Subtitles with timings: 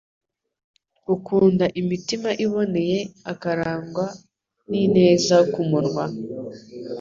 [1.15, 2.99] Ukunda imitima iboneye
[3.31, 4.05] akarangwa
[4.69, 6.05] n’ineza ku munwa